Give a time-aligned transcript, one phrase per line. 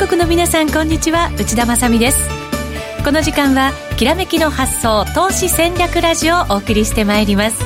[0.00, 1.30] 全国の皆さんこんにちは。
[1.38, 2.26] 内田まさです。
[3.04, 7.62] この時間はきらめきの発想投資戦略ラジオをお送りしてまいります。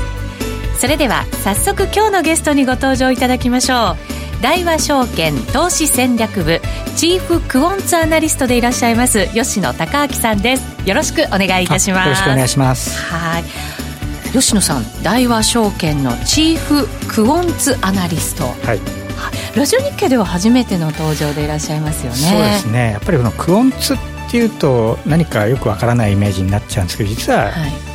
[0.81, 3.93] それでは早速今日のゲストにご登場いただきましょ
[4.41, 4.43] う。
[4.43, 6.61] 大和証券投資戦略部
[6.97, 10.89] チーフクオンツアナリストでいらっしゃいます吉野孝明さんです。
[10.89, 12.05] よろしくお願いいたします。
[12.05, 12.99] よろしくお願いします。
[13.01, 13.45] はい。
[14.33, 18.43] 吉野さん大和証券のチーフクオンツアナリスト。
[18.67, 19.04] はい
[19.57, 22.19] ラジオ日経では初めての登場でいらっしゃいますよね。
[22.19, 22.93] そうですね。
[22.93, 23.97] やっぱりこのクオンツっ
[24.31, 27.53] ていうと何かよくわからないイメージになっちゃうんですけど実は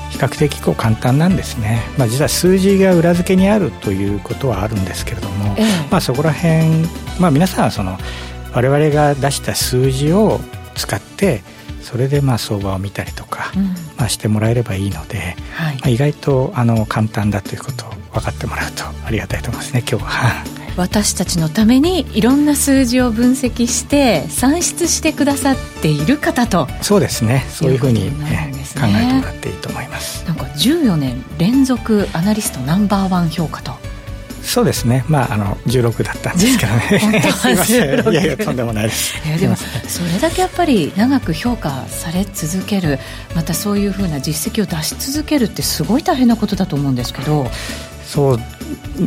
[0.09, 6.87] 比較的こう簡単なんですね、まあ、実は数字が裏付けにあるということはあるんですけれども、ええ、まあ、そこら辺、
[7.20, 7.97] まあ、皆さんはその
[8.53, 10.39] 我々が出した数字を
[10.76, 11.41] 使って
[11.81, 13.63] それでまあ相場を見たりとか、うん、
[13.98, 20.59] まあ、してもらえればいいので、はい、まあ、意外とあの簡単だということを分かってもらうとありがたいと思いますね今日は。
[20.80, 27.46] 私たちのためにいろんな数字を分析して算出してくださっている方とそうですね。
[27.49, 30.26] そういうふうに、ね、考えてもらっていいと思います。
[30.26, 33.74] なんか14年連続アナリストナンバーワン評価と。
[34.41, 35.04] そうですね。
[35.10, 37.22] まああの16だったんですけどね。
[37.34, 39.16] すいませんいやいやとんでもないです。
[39.27, 39.66] いやでもそ
[40.05, 43.00] れだけやっぱり長く評価され続ける
[43.35, 47.52] またそういうふうな実績を出し続けるってすごい大変なことだと思うんですけど
[48.10, 48.40] そう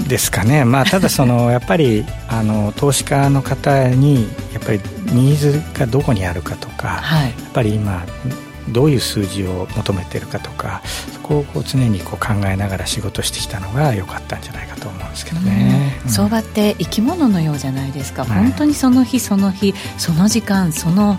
[0.08, 8.06] ですかね、まあ、ただその やっぱりあの投資家の方にやっぱりニーズがどこにあるかとか、はい、やっぱり今
[8.68, 10.82] どういう数字を求めてるかとか
[11.12, 21.19] そこをこう常にこう考えながら仕事してきたのが良かったんじゃないかと思うんですけどね、うん、相場って生き物のようじゃないですか、はい、本当にその日その日その時間その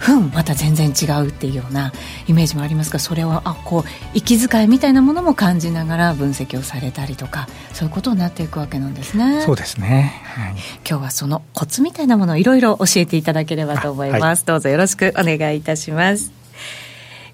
[0.00, 1.92] 分また全然違うっていうような
[2.26, 9.42] イメージもありますがそれをあこう息遣いみたいなものも感じながら分析をされたりとかそういうことになっていくわけなんですね。
[9.42, 10.54] そうですね、はい、
[10.88, 16.45] 今日はそのコツみたいなものをいろいろ教えていただければと思います、はい、どうぞよろしくお願いいたします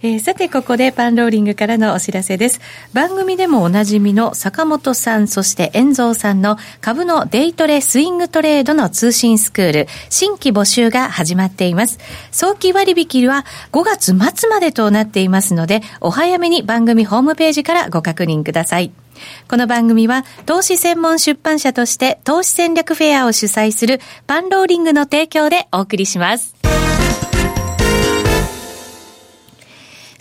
[0.04, 2.60] えー、さて、ここでパンローリングからのお知らせです。
[2.92, 12.00] 番組でもおなじみの坂本さん、そして遠蔵さんの株のデイトレスイングトレードの通信スクール、新規募集が始まっています。
[12.32, 18.91] 早期割引は5月末までとなっていますので、お早めに番組ホームページからご確認ください。
[19.48, 26.61] この番組は投資専門出版社として投資戦略フェアを主催するパンローリングの提供でお送りします。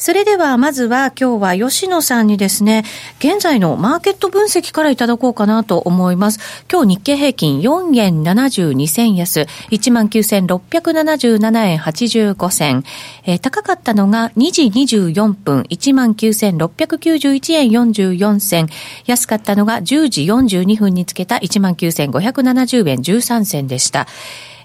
[0.01, 2.83] それではまずは今日は吉野さんにですね、
[3.19, 6.39] 現在のマーケット分析からいただこうかなと思います。
[6.71, 12.83] 今日日経平均4円72銭安、19,677円85銭。
[13.25, 18.69] えー、高かったのが2時24分、19,691円44銭。
[19.05, 24.07] 安かったのが10時42分につけた19,570円13銭でした。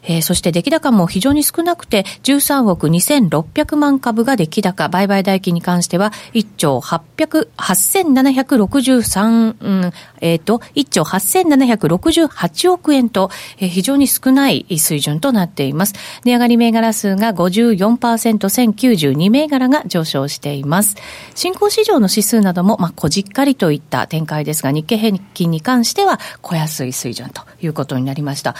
[0.06, 15.94] えー、そして出来高も非常に少なくて、13億2600万株が出来高、売買代金に関しては、1兆800、8763、うん、えっ、ー、と、1兆8768億円と、えー、非常に少ない水準となっています。
[16.24, 20.96] 値上がり銘柄数が54%、1092銘柄が上昇しています。
[21.34, 28.54] 新興市場の指数なども、まあ、こじっかりといった展開ですが、日経平均に関しては、小安い水準ということになりました。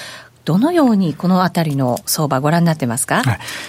[0.47, 3.23] どのようにこのあたりの相場ご覧になってますか、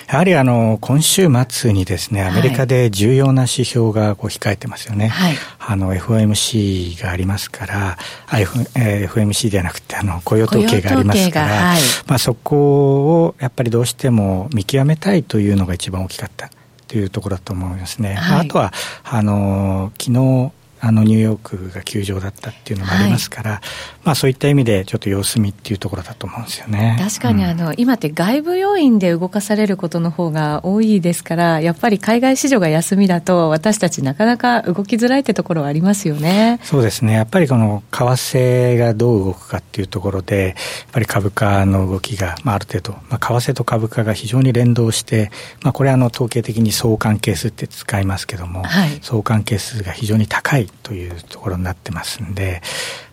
[0.07, 5.07] やはりあの、今週末にですね、アメリカで重要な指標がこう控えてますよね。
[5.07, 7.97] はい、あの、FOMC がありますから、
[8.31, 16.51] F FMC ではなくて、あの、雇用統計がありますから、はい、まあそこをやっぱりどうしても見極めたいというのが一番大きかった
[16.88, 18.13] というところだと思いますね。
[18.13, 18.71] はい、あとは、
[19.03, 20.51] あの、昨日、
[20.87, 23.59] あのニューヨークが休場だったっていうのもありますから、はい、
[24.05, 26.97] まあそういった意味でちょっと様子見っていうところだと思うんですよね。
[27.00, 36.59] 確かにあの、うん、今って外部要因で動かされることの方が多いですからやっぱり海外市場が休みだと私たちなかなか動きづらいってところはありますよね。
[36.63, 37.13] そうですね。
[37.13, 40.56] やっぱりこの為替がどう動くかっていうところでやっ
[40.91, 45.31] ぱり株価の動きが、まあ、ある程度、まあ、為替と株価が非常に連動して、
[45.63, 52.62] まあ、これはあの統計的に相関係数って使いますけども、はい、相関係数が非常に高いというところになってますんで、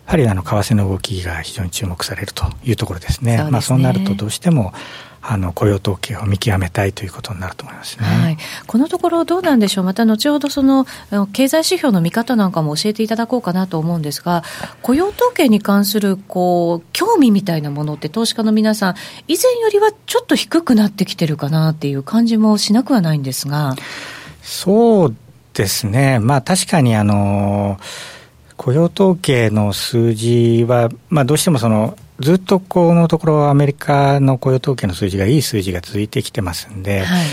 [0.05, 3.37] やはりあの為替の動きが非常に注目されるというところですね。
[3.37, 4.73] そう、ね、まあそうなるとどうしても
[5.27, 10.85] あの雇用統計を見極めたいということになると思いますね、はい、このところ、どうなんでしょう、また後ほどその
[11.33, 14.43] 経済指標の見方なんかも教えていただこうかなと思うんですが、
[14.83, 18.95] 雇用統計に関するこう興味みたいなものって、投資家の皆さん、
[19.27, 23.75] 以前よりはちょっと低くなってきてるかなっていう感じもしなくはないんですが。
[24.43, 25.15] そう
[25.55, 26.19] ですね。
[26.19, 27.79] まあ確かにあの、
[28.57, 37.25] 雇用統計の数字は、まあ、どうしてもそのずっとこのところアメリカの雇用統計の数字がいい数字が続いてきてますんで、はい、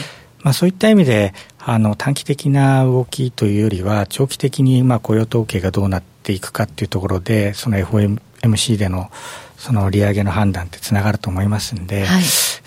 [0.42, 9.10] まあ、そういった意味であの短期的な動きというよりは長期的にまあ雇用統計がどうなっていくかっていうところでその FOMC での
[9.56, 12.22] その利上げの判断ってつながると思いますんで、はい、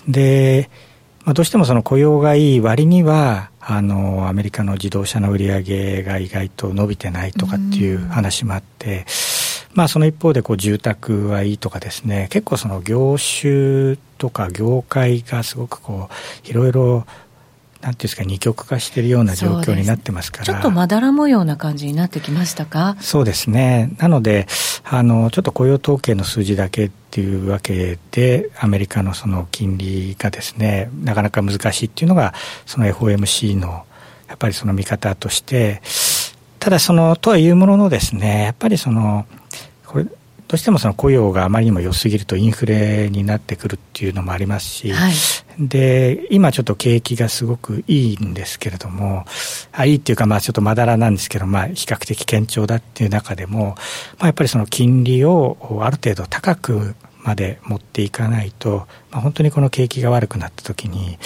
[0.08, 0.70] で、
[1.26, 9.08] まあ、どうしてもその雇用がいい割にはあのアメリカの自動車の売り上げが意外と伸びてないとかっていう話もあって、
[9.74, 16.10] まあ、その一方でこう住宅はいいとかですね結構その業種とか業界がすごくこ
[16.46, 17.08] ういろいろ
[17.82, 20.46] なんていうんですか二極化しているような状況になってますから。
[20.46, 22.98] ちょっとまだら模様な感じになってきましたか？
[23.00, 23.92] そうですね。
[24.00, 24.48] なので
[24.84, 32.34] あのちょっと雇用統計の数字だけっていうわけでアメリカのその金利がですねなかなか難しいっていうのが
[32.66, 33.86] その FOMC の
[34.28, 35.82] やっぱりその見方として
[36.60, 39.26] ただそのとはいうもののですねやっぱりその
[39.86, 40.06] これ
[40.48, 45.14] どうしてもその雇用があまりにも良すぎるとインフレになってくるっていうのもありますし、はい、
[45.60, 49.26] で今ちょっと景気がすごくいいんですけれども
[49.72, 53.76] あいいっていうかまあちょっとまだらなんですけど、まあ、比較的堅調だっていう中でも、
[54.20, 56.96] まあ、やっぱりその金利をある程度高く
[57.26, 61.18] まで持っていかないと、まあ、本当にこの景気が悪くなった時に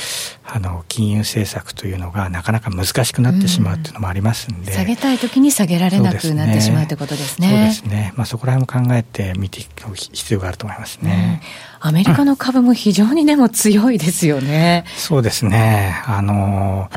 [0.45, 7.49] あの金融政策というのがなかなか難しくなってしまうっていうのもありますんで、うん、下げたい時に下げられなくなってしまうということですね。
[7.49, 8.13] そうですね。
[8.15, 11.41] まあ、そこら辺も考えて見ていく必要があると思いますね。
[11.81, 14.85] うん、アメリカの株も非常にでも強いですよね。
[14.95, 16.01] そうですね。
[16.05, 16.89] あの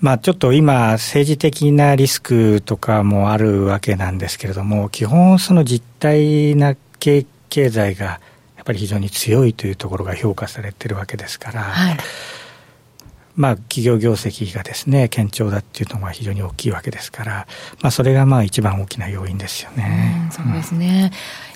[0.00, 7.24] まあ、ちょっと今、政治的なリスクとかもあるわけなんですけれども、基本、その実態な経
[7.56, 8.20] 経済がや
[8.60, 11.96] っぱり非常に強いというところが評価されてるわけですから、はい、
[13.34, 17.46] まあ、企業業績がですね堅調だっていうのが非常に大きいわけですから、
[17.80, 20.28] まあ、それがまあ一番大きな要因ですよね。
[20.30, 21.12] うそうですね、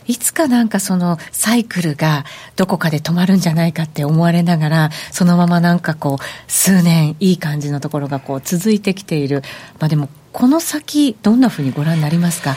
[0.06, 2.24] いつかなんかそのサイクルが
[2.56, 9.42] どこかで止まるんじゃないかって思われながら、そのままなんかこう、数年いい感じのところがこう続いてきている。
[9.78, 12.56] まあでも、この先、どんなふうにご覧になりますか？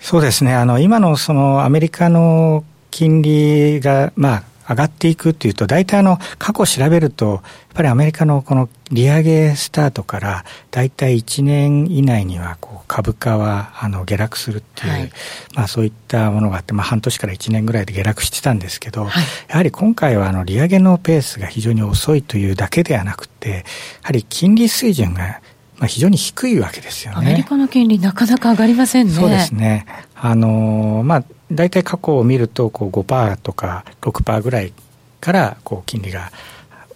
[0.00, 0.52] そうですね。
[0.54, 7.42] あの、今のそのアメリカの金利が、まあ、上がっていくっていうと、大体あの、過去調べると、やっ
[7.74, 15.12] ぱりアメリカのこの利上げスタートから、大体1年以内には、こう、株価は、あの、下落するっていう、はい、
[15.56, 23.62] まあそういったものがあって、まあ半年から1年ぐらいで下落してたんですけど、はい、やはり今回はあの、利上げのペースが非常に遅いというだけではなくて、や
[24.02, 25.40] はり金利水準が
[25.78, 27.18] まあ、非常に低いわけですよね。
[27.18, 29.14] アメリカの金利、なかなか上がりませんね。
[29.14, 29.84] そうですね。
[30.14, 31.24] あのまあ、
[31.54, 34.72] 大体過去を見るとこう5%とか6%ぐらい
[35.20, 36.32] からこう金利が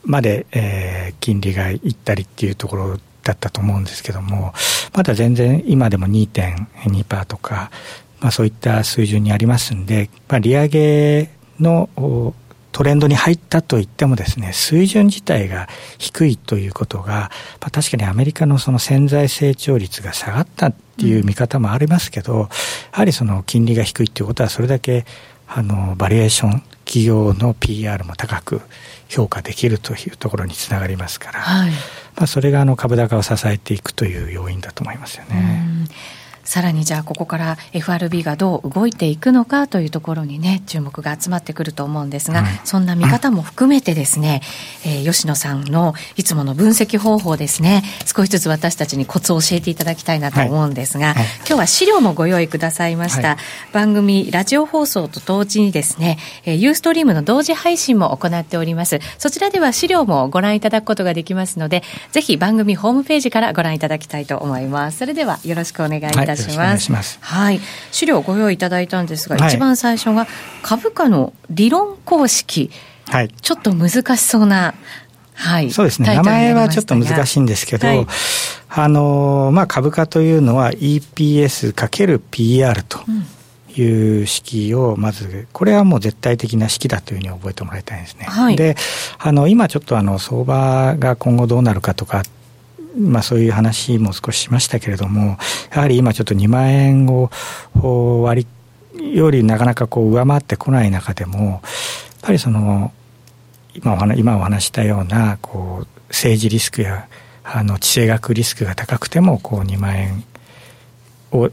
[0.05, 4.53] まで、えー、金利がいったりっていうところだったと思うんですけども
[4.95, 7.71] まだ全然今でも2.2%とか、
[8.21, 11.31] まあ、そういった水準にありますんで、まあ、利上げ
[11.61, 12.35] の
[12.77, 22.49] トレンドに入ったといってもですね、水準自体が低いということが、まあ、確かにアメリカのその潜在成長率が下がったっていう見方もありますけど、や
[22.93, 25.07] はりその金利が低いっていうことはそれだけ
[25.49, 28.61] あのバリエーション企業の PR も高く
[29.09, 35.65] 評価できるというところにつながりますから、はい、まあ、それがあの株高を支えていくという要因だと思いますよね。
[36.47, 44.41] さらにじゃあここから FRB がどう動いていくのかというところにね注目が集まってくると思うんですが、うん、そんな見方も含めてですね、
[44.85, 51.15] えー、吉野さんのいつもの分析方法ですね少しずつ私たちにコツを教えていただきたいなと思うんですが、はい。
[51.17, 53.39] はい、今日は資料もご用意くださいました、はい、
[53.73, 59.01] 番組ラジオ放送と同時にですね、えー、ユーストリームの同時配信も行っております。
[59.19, 64.99] そちらでは資料もご覧いただくことができますのでぜひ番組ホームページからご覧いただきたいと思います。
[64.99, 66.93] それではよろしくお願いいたします、します。
[66.93, 67.61] ますはい。
[67.93, 70.27] 資料ご用意いただいたんですが、はい、一番最初が
[70.63, 72.71] 株価の理論公式。
[73.09, 73.29] はい。
[73.29, 74.75] ちょっと難しそうな、
[75.37, 75.71] はい。
[75.71, 76.15] そうですね。
[76.15, 78.07] 名前はちょっと難しいんですけど、はい、
[78.69, 83.01] あの、まあ、株価というのは EPS×PR と。
[83.79, 88.25] いう式をまずこれはもう絶対的な式だというふうに覚えてもらいたいんですね。
[88.25, 88.75] はい、で
[89.19, 92.23] あの今ちょっとあの相場が今後どうなるかとか
[92.97, 95.37] まあ、そういう話も少ししましたけれども
[95.71, 97.31] やはり今ちょっと2万円を
[98.23, 98.47] 割
[98.95, 101.61] よりなかなかこう上回ってこない中でもやっ
[102.23, 102.93] ぱりその
[103.75, 107.09] 今お話今お話したようなこう政治リスクや
[107.45, 110.25] あの地政学リスクが高くてもこう2万円
[111.33, 111.51] を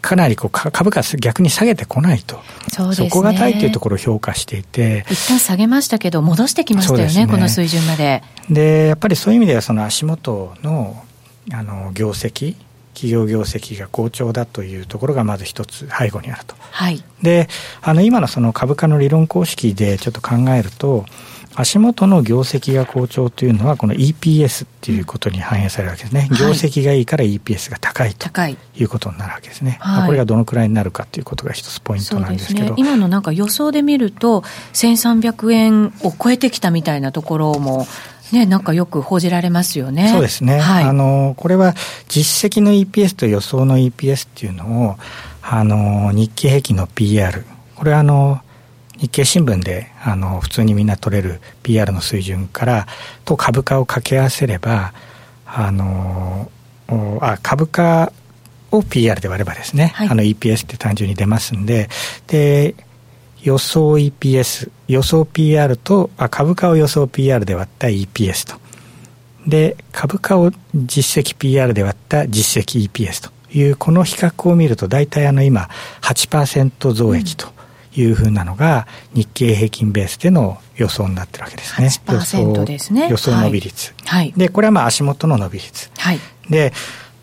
[0.00, 2.40] かなりこう株価逆に下げてこないと。
[2.72, 2.94] そね。
[2.94, 5.04] 底堅いというところを評価していて。
[5.10, 8.22] 一旦下げましたけど、戻してきましたよね、ねこの水準まで。
[8.50, 11.02] で、やっぱりそういう意味では、その足元の、
[11.52, 12.56] あの、業績、
[12.98, 16.56] 企業業績が好調だというところがまず一つ背後にあると。
[16.72, 17.48] はい、で
[17.80, 21.06] あの今のその株価の理論公式でちょっと考えると
[21.60, 28.28] 足元の業績が好調というのはこの EPS っていうことに反映されるわけですね、業績がいいから EPS が高いと
[28.78, 28.84] い。
[28.84, 37.88] うことになるわけですね、はい、これがどのくらいになるかということが一つポイントなんですけど、ね、今のなんか予想で見ると1300円を超えてきたみたいなところも
[38.30, 40.10] ね、なんかよく報じられますよね。
[40.12, 40.58] そうですね。
[40.58, 41.74] はい、あの、これは
[42.08, 44.96] 実績の EPS と予想の EPS っていうのを、
[45.42, 48.42] あの、日経平均の PR、これはあの、
[48.98, 52.86] 日経新聞であの普通にみんな取れる PR の水準から
[53.24, 54.92] と株価を掛け合わせれば
[55.46, 56.50] あの
[57.20, 58.12] あ株価
[58.70, 61.88] を PR で割ればですね、はい、あの EPS って単純に出ますんで
[62.26, 62.74] で
[63.42, 68.60] 予想 EPS 予想 PR とあ株価を予想 PR で割った EPS と。
[69.46, 75.70] で株価を実績 PR で割った実績 EPS というこの比較を見ると大体あの今
[76.02, 77.48] 8%増益と
[78.00, 81.88] いうふうなのが日経平均ベースでの予想になってるわけですね。
[81.88, 83.08] 8%ですね。
[83.08, 83.94] 予想伸び率。
[84.04, 84.32] はい。
[84.36, 85.90] で、これはまあ足元の伸び率。
[85.98, 86.20] はい。
[86.48, 86.72] で、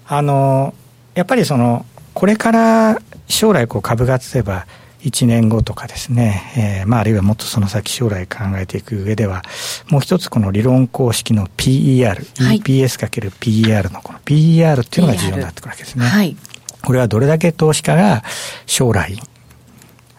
[0.07, 0.73] あの、
[1.13, 4.67] やっぱりその、これから将来こう株が例えば
[5.01, 9.43] 1年後とかですね、えー、まああるいはもっとその先将来考えていく上では、
[9.89, 16.05] もう一つこの理論公式の PER、はい、EPS×PER のこの PER っていうのが重要になってくるわけですね。
[16.05, 16.35] はい。
[16.83, 18.23] これはどれだけ投資家が
[18.65, 19.19] 将来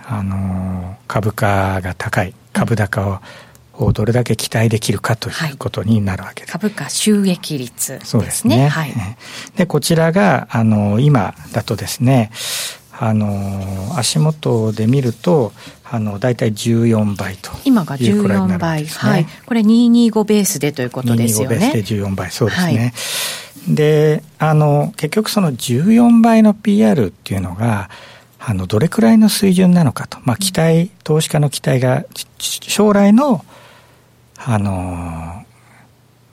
[0.09, 3.21] あの株価が高い株高
[3.75, 6.53] をどれだけ期待できるかということになるわけです。
[6.53, 8.69] 株価収益率、ね、そうですね。
[8.69, 8.93] はい、
[9.57, 12.31] で、こちらが、あの、今だとですね、
[12.99, 15.53] あの、足元で見ると、
[15.85, 18.85] あの、大体14倍と今が14倍。
[18.85, 19.27] ね、はい。
[19.45, 21.57] これ225ベースでということですよね。
[21.57, 22.95] 225ベースで14倍、そうですね。
[23.67, 27.91] はい、で、あの、結局その14倍の PR っていうのが、
[28.49, 30.19] あの、どれくらいの水準なのかと。
[30.23, 32.05] まあ、期待、投資家の期待が、
[32.39, 33.45] 将来の、
[34.37, 35.45] あの、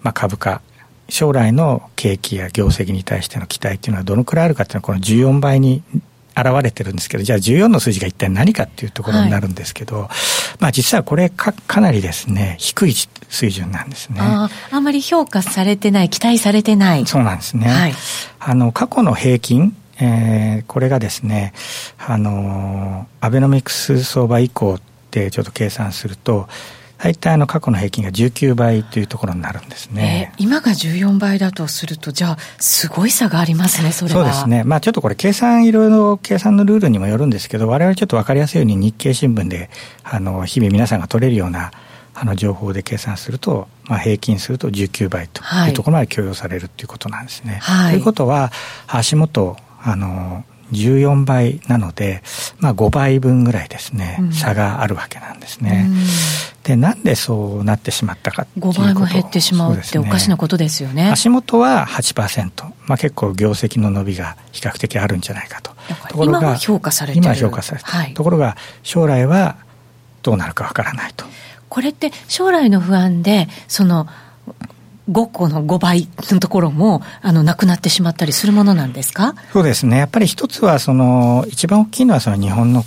[0.04, 0.62] まあ、株価、
[1.10, 5.82] 将来の景気や業績に対しての期待っていうのはどのくらいあるかっていうのは、この14倍に
[6.36, 10.08] 現れてるんですけど、じゃあ14の数字が一体何かっていうところになるんですけど、はい、
[10.60, 12.94] まあ実はこれかかなりですね、低い
[13.30, 14.20] 水準なんですね。
[14.22, 17.08] ああんまり評価されてない、期待されてない。
[17.08, 17.68] そうなんですね。
[17.68, 17.94] はい、
[18.40, 21.54] あの、過去の平均、えー、これがですね、
[21.98, 24.82] あの、アベノミクス相場以降っ
[25.12, 26.48] てちょっと計算すると、
[26.98, 30.32] 大体あの過去の平均が19倍というところになるんですね。
[30.38, 34.22] えー、今が14倍だとすると、じゃあ、すごい差がありますね、それは。
[34.22, 34.64] そうですね。
[34.64, 39.70] まあちょっとこれ計算、いろいろ計算のルールにもよるんですけど、我々ちょっと分かりやすいように日経新聞で、
[40.04, 41.72] あの、日々皆さんが取れるような、
[42.16, 47.58] あの情報で計算すると、まあ、平均すると19倍というところまで許容されるということなんですね。
[47.62, 48.52] はい、ということは、
[48.88, 52.24] 足元、あの、14倍なので、
[52.60, 55.86] まあ5倍分ぐらいですね、うん、差があるわけなんですね。
[55.88, 55.98] うん、
[56.64, 61.10] で、なんでそうなってしまったかっていうこと5倍も減ってしまうっておかしなことですよね。
[61.10, 62.64] 足元は8%。
[62.86, 65.72] まあ結構業績の伸びが比較的あるんじゃないかと。
[66.10, 67.24] ところが今は評価されてる。
[67.24, 67.92] 今は評価されてる。
[67.92, 69.58] はい、ところが将来は
[70.24, 71.26] どうなるかわからないと。
[71.70, 74.08] これって将来の不安で、その、
[75.12, 79.36] 5個の5倍のところも、あの、なくなってしまったりするものなんですか？
[79.52, 79.98] そうですね。
[79.98, 82.86] やっぱり一つは、その、一番大きいのは、その日本の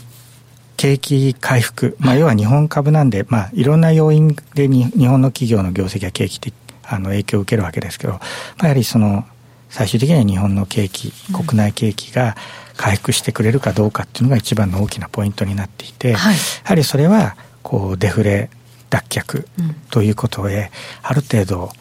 [0.76, 1.96] 景気回復。
[2.00, 6.52] まあ、要は日本株なんで、まあ、いろんな要因でに日本の企業の業績や景気って、
[6.84, 8.20] あの、影響を受けるわけですけど、ま
[8.60, 9.24] あ、やはりその、
[9.68, 12.36] 最終的には日本の景気、国内景気が
[12.76, 18.48] 回復してくれるかどうかっていうのが一番の大きなポイントになっていて、はい、やはりそれは、こう、デフレ
[18.90, 19.46] 脱却
[19.90, 20.70] ということで、
[21.02, 21.72] ある程度、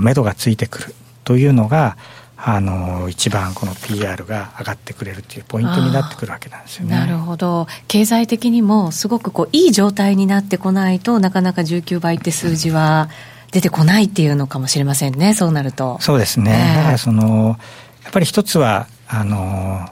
[0.00, 0.94] 目処がついてくる
[1.24, 1.96] というのが
[2.42, 6.96] あの一番この PR が上がってくれるというポイントになってくるわけなんですよね。
[6.96, 13.10] なるほど経済的にもすごくこういい状態になってこないとなかなか19倍って数字は
[13.52, 15.98] 出てこないっていうのかもしれませんねそうなると。
[16.00, 17.58] そうですね、えー、だからその
[18.04, 19.86] やっぱり一つはあの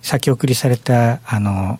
[0.00, 1.78] 先送りされたあの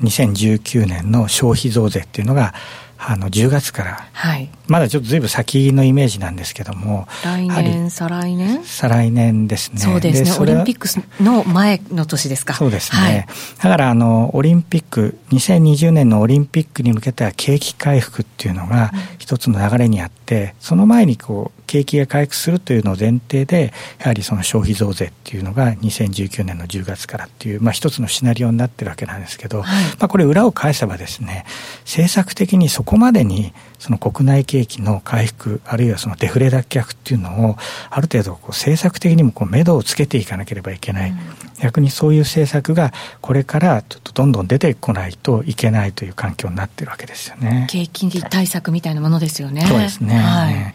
[0.00, 2.54] 2019年の消費増税っていうのが
[2.98, 8.64] あの10月から、はい、まだちょっとずいぶん先のイメージなんですけども来年再来年？
[8.64, 9.78] 再来年ですね。
[9.78, 10.32] そうですね。
[10.40, 10.88] オリンピック
[11.22, 12.54] の前の年ですか。
[12.54, 13.26] そうですね、はい、
[13.62, 31.44] だからあのオリンピック2020年のオリンピックに向けた景気回復っていうのが一つの流れにあって、その前にこう景気が回復するというのを前提でやはりその消費増税っていうのが2019年の10月からっていう、まあ、一つのシナリオになってるわけなんですけど、はい、まあ、これ裏を返せばですね
[31.80, 37.56] 政策的にそこまでにその国内景気の回復、あるいはそのデフレ脱却っていうのを、
[37.90, 41.18] ある程度こう政策的にもこう目処をつけていかなければいけない、うん、
[41.60, 47.66] 逆にそういう政策がこれからちょっとどんどん出てこないといけないという環境になってるわけですよね。
[47.68, 49.66] 景気対策みたいなものですよね。
[49.66, 50.14] そうですね。
[50.16, 50.74] はい、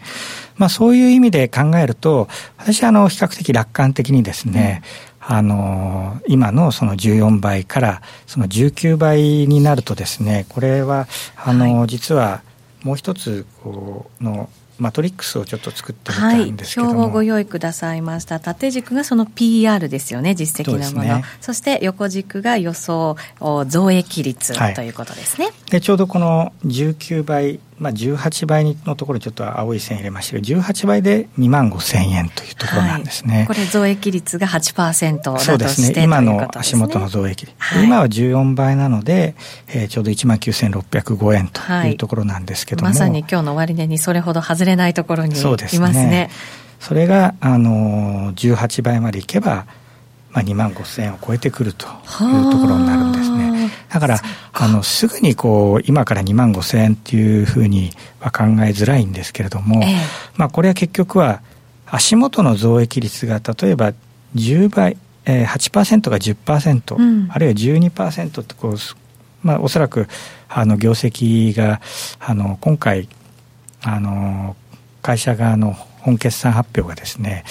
[0.56, 2.28] まあそういう意味で考えると、
[2.58, 12.42] 私はあの比較的楽観的にですね、うん、あの今のその14倍からその19倍になるとですねこれはあの、はい、実は
[12.82, 18.40] もう一つこうのマトリックスをちょっと作ってみたんですけども、はい、表をご用意くださいました。
[18.40, 21.22] 縦軸がその PR ですよね実績のもの。
[21.40, 23.16] そ、ね,、して横軸が予想
[23.68, 25.50] 増益率、はい、ということですね。
[25.70, 36.04] でちょうどこの19倍まあ、18倍のところちょっと青い線入れましたけど18倍で2万5千円というところなんですね、はい、これ増益率が8%だとしてそうですね。
[36.04, 39.34] 今の足元の増益率、はい、今は14倍なので、
[39.66, 46.06] えー、ちょうど1万9605円というところなんですけども、はい、まさに今日の終値にそれほど外れないところにいますね。
[46.06, 46.30] ね。
[46.78, 49.66] それがあの18倍までいけば
[50.32, 53.70] まあ、2万5千円を超えてくるというところになるんですね。
[53.88, 54.20] だから、
[54.52, 59.96] あの、すぐにこう、今から2万5千円っていうふうには考えづらいんですけれども、ええ、
[60.36, 61.42] まあ、これは結局は、
[61.86, 63.92] 足元の増益率が例えば
[64.34, 64.96] 10倍、
[65.26, 68.76] えー、8%が10%、うん、あるいは12%ってこう、
[69.42, 70.08] まあ、おそらく、
[70.48, 71.82] あの、業績が、
[72.18, 73.08] あの、今回、
[73.82, 74.56] あの、
[75.02, 77.44] 会社側の本決算発表がですね、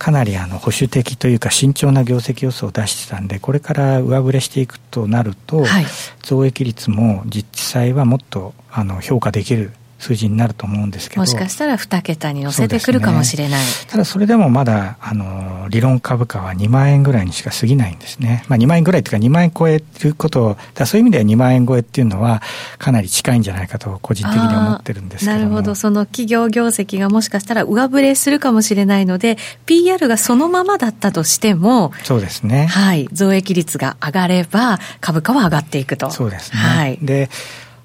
[0.00, 5.84] かなりあの保守的というか慎重な業績予想を出してたんでこれから上振れしていくとなると、はい、
[6.22, 11.22] 増益率も実際はもっとあの評価できる数字になると思うんですけど。
[11.22, 22.40] もしかしたら2桁に乗せてくるかもしれない、ね、ただそれでもまだあの理論株価は2万円ぐらいにしか過ぎないんですね、まあ、2万円ぐらいというか2万円超えることだそういう意味では2万円超えっていうのは
[22.78, 25.74] かなり近いんじゃないかと個人的に思ってるんですけどなるほど。
[25.74, 32.66] その企業業績がもしかしたら上振れするかもしれないので PR がそのままだったとしてもそうですね。
[32.66, 36.10] はい増益率が上がれば株価は上がっていくと。
[36.10, 37.28] そうですね、はい、で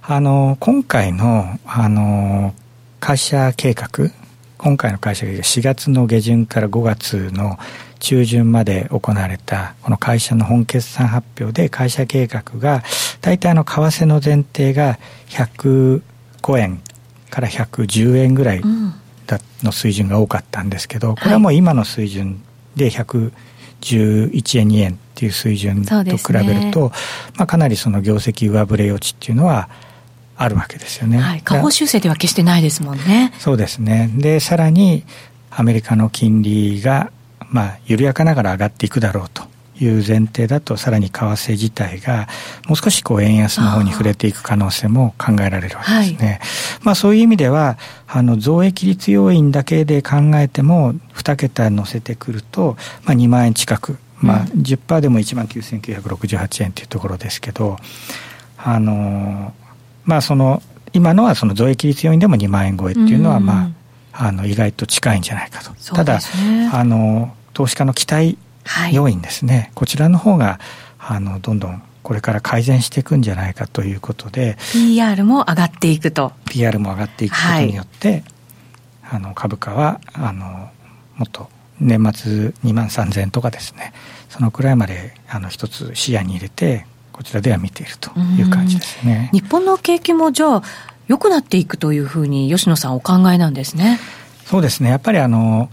[0.08, 2.54] あの、今回の、あの、
[3.00, 4.12] 会社計画、
[4.60, 7.58] 今回の会社計画、4月の下旬から5月の
[8.00, 12.84] 中旬まで行われた、この会社の本決算発表で会社計画が、
[13.22, 16.02] 大体あの、為替の前提が105
[16.60, 16.82] 円
[17.32, 18.62] から110円ぐらい
[19.26, 22.44] だの水準が多かったんですけど、これはもう今の水準
[22.76, 26.96] で111円2円っていう水準と比べると、ね、
[27.38, 29.68] まあ、かなりその業績上振れ余地っていうのは
[30.38, 31.18] あるわけですよね。
[31.18, 33.34] はい、下方修正では決してないですもんね。
[33.40, 34.10] そうですね。
[34.16, 35.04] で、さらに
[35.50, 37.12] アメリカの金利が、
[37.50, 39.44] まあ、緩やかながら上がっていくだろうと
[39.80, 42.28] いう前提だと、さらに為替自体が、
[42.68, 46.28] もう少しこう円安の方に触れていく可能性も考えられるわけですね。
[46.28, 46.40] はい、
[46.84, 57.78] まあ、そういう意味では、あの、増益率要因だけで考えても、2桁乗せてくると、まあ、2万円近く、まあ10、でも1万9968円というところですけど、
[58.58, 59.54] あの
[60.06, 60.62] まあ、その
[60.94, 63.72] 今のはその増益率要因でも2万円超えっていうのは、ま
[64.14, 66.20] あ、あの意外と近いんじゃないかと、ね、ただ
[66.72, 68.38] あの投資家の期待
[68.94, 70.60] 要因ですね、はい、こちらの方が
[71.00, 76.34] あのどんどんこれから改善していくんじゃないかということで PR も上がっていくと。
[76.46, 78.24] PR も上がっていくことによって、はい、
[79.14, 80.70] あの株価はあの
[81.16, 83.92] もっと年末2万3000円とかですね。
[84.30, 86.86] そのくらいまであの一つ視野に入れて
[87.16, 89.30] こちらでは見ているという感じですね。
[89.32, 90.64] 日本の景気もじゃあ
[91.08, 94.02] 良くなっていくというふうに吉野さんお考えなんですね。
[94.44, 94.90] そうですね。
[94.90, 95.70] やっぱりあの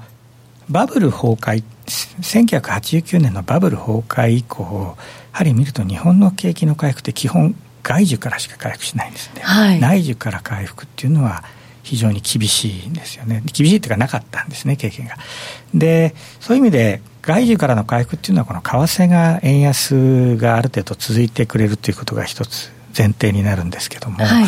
[0.70, 4.96] バブル崩壊1989年のバブル崩壊以降
[5.32, 11.42] やはり見ると日本の景気の回復って基本外需からしか回復しないんですね、はい、内需から回復っていうのは
[11.82, 15.16] 非常に厳しいんですよね厳しいっていうかなかったんですね経験が
[15.74, 24.44] でそういう意味で外需からの回復っていうのはこの為替が円安がある程度続いてくれるということが一つ前提になるんですけども、はい、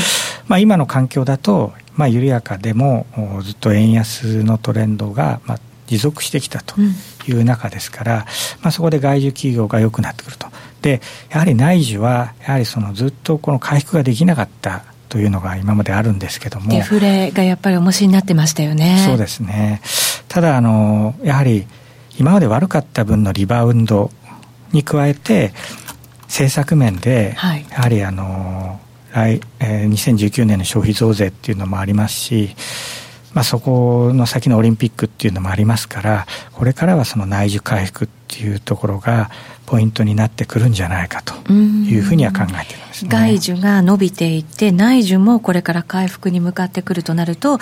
[0.48, 3.06] まあ、今の環境だと、まあ、緩やかでも
[3.42, 6.80] ずっと円安のトレンドが、まあ、持続してきたと
[7.28, 8.24] いう中ですから、うん、ま
[8.64, 10.48] あ、そこで外需企業が良くなってくると。
[10.82, 19.02] でやはり内需はやはりそのずっとこの回復ができなかったというのが今まであるんですけどもデフレがやっぱり重しになってましたよね。
[19.06, 19.80] そうですね。
[20.28, 21.66] ただあのやはり
[22.18, 24.10] 今まで悪かった分のリバウンド
[24.72, 25.52] に加えて
[26.22, 27.36] 政策面で、
[27.70, 28.80] やはりあの
[29.12, 32.56] 来、えー、2019年の消費増税っていうのもありますし
[33.34, 39.28] まあ、そこの先のオリンピックっていうのもありますからこれからはその内需回復っていうところが
[39.66, 47.58] ポイントになってくるんじゃないかというふうには考えています、ね、外需が伸びていって内需もこれから回復に向かってくるとなると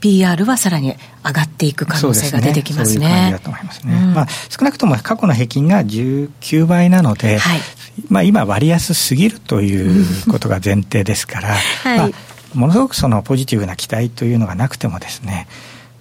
[0.00, 0.94] PR はさらに
[1.24, 3.06] 上がっていく可能性が出てきますね。
[3.06, 3.94] そう、ね、いう感じだと思いますね。
[3.94, 7.60] うん、まあ、少なくとも過去の平均が19倍なので、はい、
[8.08, 12.10] まあ、今割安すぎるということが前提ですから、 はい、まあ
[12.54, 15.46] ものすごくそのポジティブな期待というのがなくてもですね、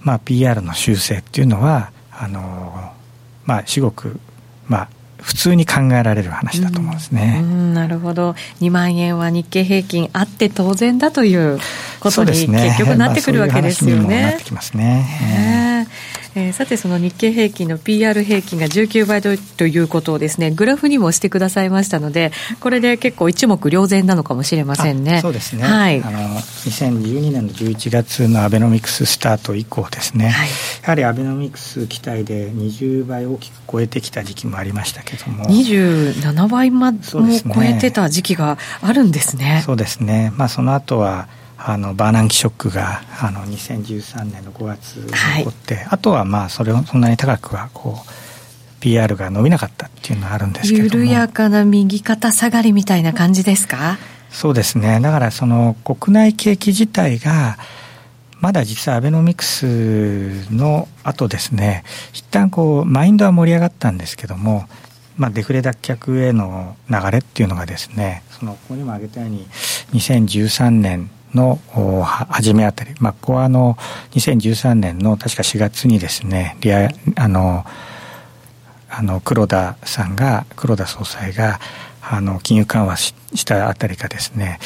[0.01, 2.91] まあ、PR の修正っていうのはあの
[3.45, 4.19] まあ至極
[4.67, 4.89] まあ
[5.21, 7.39] 普通に考えられる話だと思うんですね。
[7.43, 8.31] うん、なるほど。
[8.59, 11.59] 2万円は日経平均あって当然だという
[11.99, 14.01] ことに結局なってくるわけですよね。
[14.01, 15.87] まあ、なってきますね。
[15.87, 16.20] えー、
[16.53, 25.19] さてその日経平均の PR 平均が19倍ということをですねグラフにもしてくださいましたのでこれで結構一目瞭然なのかもしれませんね。
[25.21, 30.49] そうですね、はい、あの2012年の11月のアベノミクススタート以降ですね、はい、
[30.83, 35.45] やはりアベノミクス期待で20倍大きく超えてきた時期もありましたけども。
[35.45, 39.63] 27倍までも超えてた時期があるんですね。
[39.65, 40.31] そうですね。
[40.35, 41.27] まあその後は
[41.63, 53.99] あのバーナンキショックがあの2013年の5月に起こって、はい、あとはまあそれをそんなに高くはこう PR が伸びなかったっていうのはあるんですけど緩やかな右肩下がりみたいな感じですか？
[54.31, 54.99] そうですね。
[55.01, 57.57] だからその国内景気自体が
[58.39, 59.65] まだ実はアベノミクス
[60.51, 64.65] の後ですね一旦こうマインドは盛り上がったんですけども
[65.17, 69.45] まあ、デフレ脱却への流れっていうのがですねそのここにも挙げたように
[69.93, 71.59] 2013年の
[72.03, 73.75] 初めあたり、まあ、ここはあの
[74.11, 77.65] 2013年の確か4月にですねリアあの
[78.89, 81.59] あの黒田さんが黒田総裁が
[82.01, 83.13] あの金融緩和し
[83.45, 84.59] たあたりがですね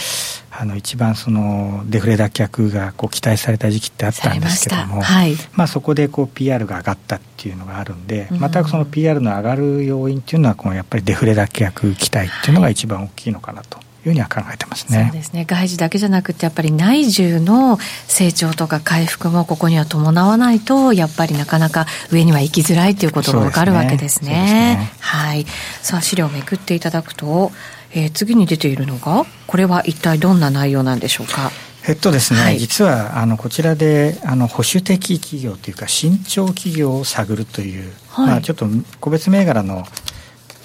[0.57, 15.09] あの一番そのデフレ脱却がこう期待された時期ってあったんですけども、はい、まあ、そこでこう PR が上がったっていうのがあるんで、またその PR の上がる要因っていうのはこのやっぱりデフレ脱却期待っていうのが一番大きいのかなというふうには考えてますね。
[15.11, 15.45] そうですね。
[15.45, 24.25] 外需だけじゃなくて、やっぱり内需の成長とか回復もここには伴わないと、やっぱりなかなか上には行きづらいということがわかるわけですね。
[24.25, 25.45] すねねはい。
[25.81, 27.51] さあ、資料をめくっていただくと、
[27.91, 31.51] えー、次に出ているのが、これは一体どんな内容なんでしょうか？
[31.87, 38.65] えっとですね、はい、実はあのこちらであの保守的企業というか慎重企業を探るという、はい、まあ、ちょっと
[38.99, 39.85] 個別銘柄の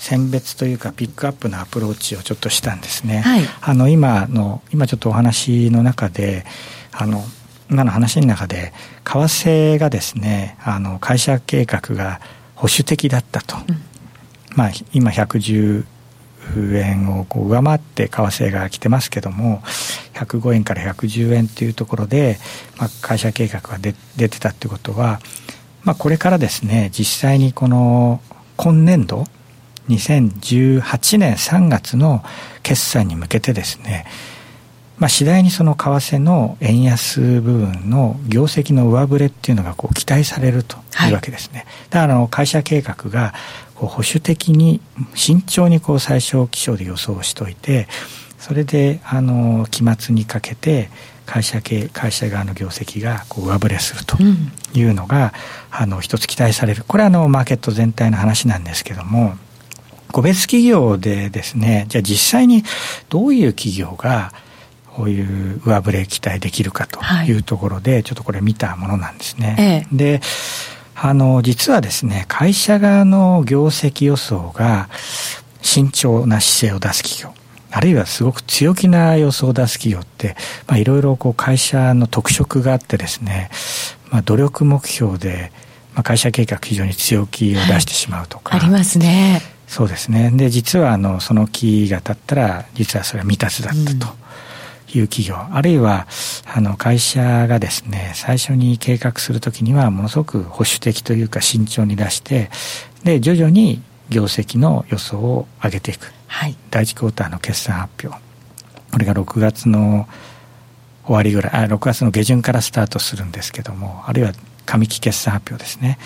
[0.01, 3.21] 選別というかピックアップのアプローチをちょっとしたんですね。
[3.21, 6.47] はい、あの今の今ちょっとお話の中で
[6.91, 7.23] あの
[7.71, 8.73] 今の話の中で
[9.05, 12.23] 為替がですねあの会社計画が
[12.55, 13.77] 保守的だったと、うん、
[14.57, 15.85] まあ今110
[16.79, 19.61] 円をこう上回って為替が来てますけども
[20.15, 22.39] 105円から110円というところで、
[22.79, 25.21] まあ、会社計画が出出てたってことは、
[25.85, 28.23] まあ、これからですね実際にこの
[28.57, 29.27] 今年度
[29.97, 32.23] 2018年3月の
[32.63, 34.07] 決算に向けてですね、
[34.99, 40.77] まあ、次第にその為替の円安部分の業績の上振れっていうのがこう期待されると
[41.07, 41.61] いうわけですね。
[41.61, 43.33] はい、だからあの会社計画が
[43.75, 44.81] こう保守的に
[45.15, 47.89] 慎重にこう最小気象で予想しておいて
[48.39, 50.91] それであの期末にかけて
[51.25, 54.19] 会社系会社側の業績がこう上振れすると
[54.75, 55.33] いうのが、
[55.73, 56.85] うん、あの一つ期待される。
[56.87, 59.35] これはあのマーケット全体の話なんですけども
[60.11, 62.65] 個別企業でですね、じゃあ実際に
[63.09, 64.33] どういう企業が
[64.87, 67.33] こういう上振れ期待できるかとい。
[67.33, 69.57] うところで、ちょっとこれ見たものなんですね。
[69.59, 69.63] え
[69.95, 70.21] え、で、
[70.95, 74.89] あの、実はですね、会社側の業績予想が
[75.63, 83.51] 慎重な姿勢を出す企業、あるいはすごく強気な予想を出す企業って、まあ、いろいろこう会社の特色があってですね、
[84.11, 85.53] まあ、努力目標で、
[85.95, 90.33] まあ、会社計画非常に強気を出してしまうとか、はい、ありますねそうですね。
[90.35, 94.21] で実はあのその期が経ったら実はそれは未達だったと。
[94.93, 96.09] いう企業、あるいは
[96.45, 102.51] あの会社がですね最初に計画するときにはものすごく保守的というか慎重に出して
[103.05, 108.21] で徐々に業績の予想を上げていく、はい、第1クォーターの決算発表。
[108.91, 110.09] これが6月の
[111.05, 114.33] 終わりぐらいあ6月の下旬からスタートするんですけどもあるいは
[114.71, 115.99] 上期決算発表ですね。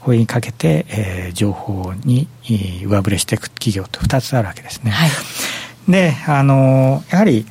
[0.00, 2.28] これにかけて、えー、情報に
[2.84, 4.90] 上振れしていく企業と2つあるわけですね。
[4.90, 5.10] はい、
[5.88, 7.46] であのやはり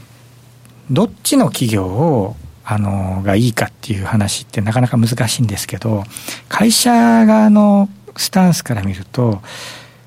[0.91, 6.03] どっちの企業をあのがいいかっていう話ってなかなか難しいんですけど
[6.49, 6.91] 会社
[7.25, 9.41] 側のスタンスから見ると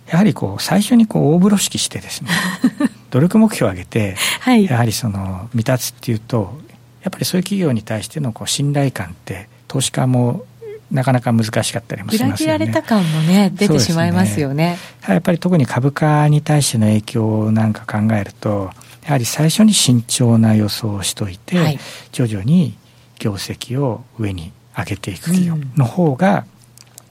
[0.06, 2.30] やはりこう最初にこう大風呂敷してですね
[3.10, 6.60] 努力目標を上げて、はい、やはりその未達っていうと
[7.02, 10.44] やっぱりそういう企業に対してのこう信頼感って投資家も
[10.90, 12.30] なかなか難しかったりもしますよね。
[12.30, 14.72] 裏切られた感もね、出てしまいますよね。
[14.72, 14.78] ね。
[15.08, 18.70] やっぱり特に株価に対しての影響なんか考えると、
[19.04, 21.78] やはり最初に慎重な予想をしといて、はい、
[22.12, 22.76] 徐々に
[23.18, 26.44] 業績を上に上げていく企業の方が、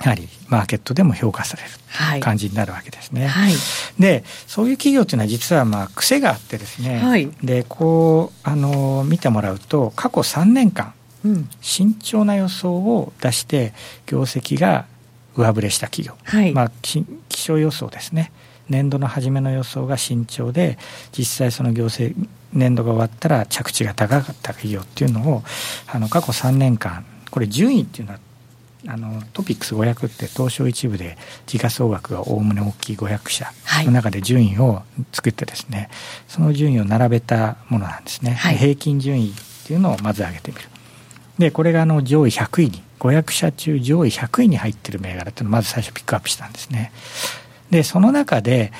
[0.03, 1.63] やはりマーケットでも評価され
[2.15, 3.27] る感じになるわけですね。
[3.27, 3.53] はい、
[3.99, 10.93] でそういう企業というのは実はまあ癖があってですね、はい、でこうあの見てもらうと過去3年間
[11.61, 13.73] 慎重な予想を出して
[14.05, 14.85] 業績が
[15.35, 18.31] 上振れした企業、はい、まあ、気象予想ですね。
[18.69, 20.77] 年度の初めの予想が慎重で
[21.11, 22.15] 実際その業績
[22.53, 25.43] 年度が終わったら着地が高かった企業っていうのを
[25.87, 28.19] あの過去3年間これ順位っていうのは
[28.87, 33.51] あのトピックス500って東証一部で時価総額がおおむね大きい500社
[33.85, 35.89] の中で順位を作ってですね、はい、
[36.27, 39.33] その順位を並べたものなんですね、はい、平均順位っ
[39.67, 40.63] ていうのをまず上げてみる
[41.39, 46.91] でこれがあの上位100位に500社中上位100位に入ってる銘柄っていうのをまず最初ピックアップしたんですね。
[47.71, 48.73] でその中で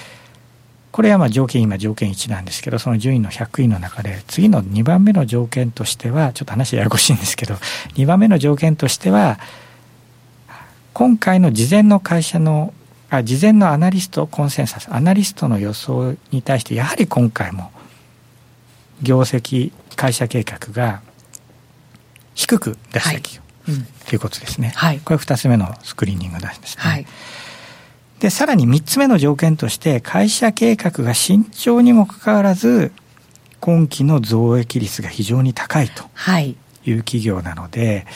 [0.92, 7.56] これはまあ条件今条件1なんですけどその順位の100位の中で次の2番目の条件としてはちょっと話ややこしいんですけど
[7.96, 9.40] 2番目の条件としては
[10.94, 12.74] 今回の事前の会社の
[13.10, 17.72] あ事前のアナリストコンセンサスアナリストの予想に対してやはり今回も
[19.02, 21.02] 業績会社計画が
[22.50, 23.42] 低く出した企業、
[23.74, 27.06] はい、ということですね、はい、これ2つ目のスクリーニングですね、はい、
[28.20, 32.92] でさらに3つ目の条件として会社計画が慎重にもかかわらず
[33.60, 36.04] 今期の増益率が非常に高いと
[36.40, 36.56] い。
[36.92, 38.08] う企業なので、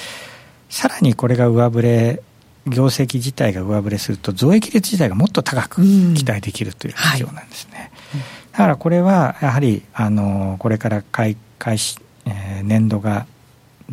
[0.70, 2.24] さらにこれが上振れ
[2.66, 5.82] 業績自体が上振れすると増益率自体がもっと高く
[6.16, 13.28] 期待できるという企業なんですね、うんはい、だからこれはやはりあのこれから開開始、えー、年度が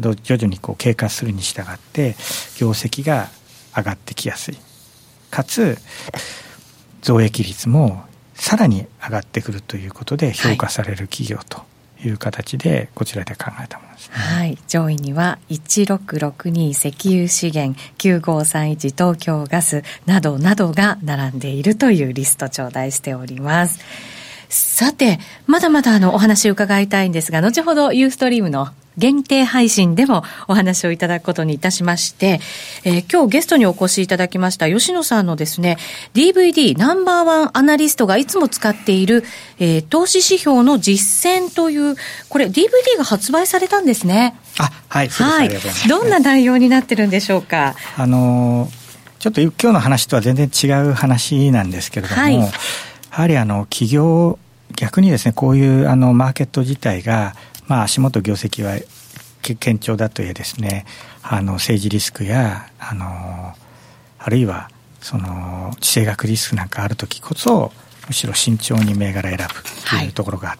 [0.01, 2.17] 徐々にこう経過するに従って
[2.59, 3.29] 業績が
[3.77, 4.59] 上がってきやすい。
[5.31, 5.79] かつ
[7.03, 11.63] 増益率もさらに上がってくるということで評価される企業と
[12.05, 23.81] いう形でこちらで考えたものです、ね、はい、上位には1662石油資源9531東京ガスなどなどが並んでいるというリスト頂戴しております。
[24.49, 32.40] さて、まだまだあのお話を伺いたいんですが、後ほどユーストリームの限定配信でもお話をいただくことにいたしまして、
[32.85, 35.79] えー、今日ゲストにお越しいただきました吉野さんのですね、
[36.14, 39.24] DVD ナンバーワンアナリストがいつも使っている、
[39.59, 41.96] えー、投資指標の実践という、
[42.29, 44.37] これ DVD が発売されたんですね。
[44.59, 45.50] あ、はい、はい。
[45.88, 47.76] どんな内容になってるんでしょうか？
[47.96, 48.68] あの
[49.18, 52.50] ちょっと今日の話とは全然違う話なんですけれども、はい、や
[53.11, 54.38] はりあの企業
[54.76, 57.35] 逆にですねこういうあのマーケット自体が
[57.70, 58.76] まあ、足元業績は
[59.42, 60.85] 堅調だといえですね
[61.22, 63.54] あの政治リスクやあの
[64.18, 67.70] あるいはその地政学リスクなんかある時こそ
[68.09, 69.44] むしろ慎重に銘柄選ぶ
[69.88, 70.59] というところがあっ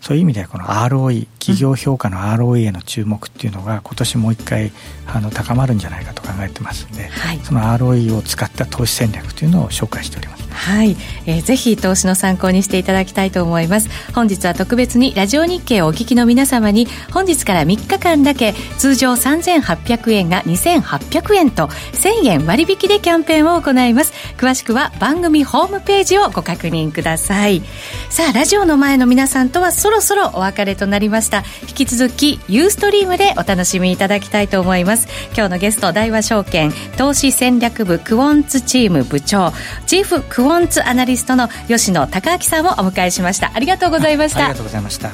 [0.00, 4.72] そういう意味ではこの ROE 企業評価の ROE への注目っていうのが今年もう一回
[5.06, 10.48] あの高まるんじゃないかと考えてますんで、はい、その ROE を使った投資戦略というのを紹介しております。
[10.58, 13.88] はい、えー、ぜひ投資の参考にしていただきたいと思います。
[14.14, 24.12] 本日は特別にラジオ日経をお聞きの皆様に本日から3日間だけ通常3800円が2800円と1000円割引でキャンペーンを行います。
[24.36, 27.62] 詳しくは番組ホームページをご確認ください。
[28.10, 31.44] さあラジオの前の皆さんとはそろそろお別れとなりました。
[31.62, 35.06] 引き続きユーストリームでお楽しみいただきたいと思います。
[35.32, 39.52] 今日のゲスト大和証券投資戦略部クオンツチーム部長
[39.86, 43.52] チーフクォンツアナリストの吉野孝明さんをお迎えしました。
[43.54, 44.40] ありがとうございました。
[44.40, 45.10] ありがとうございました。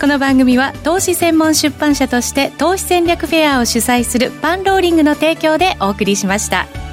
[0.00, 6.83] この番組は投資専門出版社として投資戦略フェアを主催するパンローリングの提供でお送りしました。